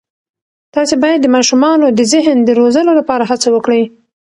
تاسې 0.75 0.95
باید 1.03 1.19
د 1.21 1.27
ماشومانو 1.35 1.85
د 1.97 2.01
ذهن 2.13 2.37
د 2.43 2.49
روزلو 2.59 2.91
لپاره 2.99 3.23
هڅه 3.31 3.47
وکړئ. 3.55 3.83